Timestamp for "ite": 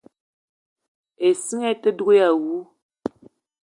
1.73-1.89